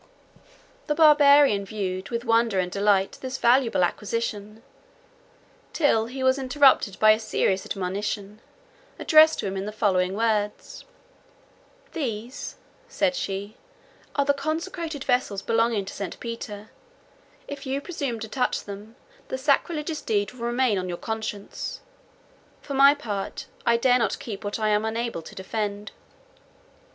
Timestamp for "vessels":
15.03-15.43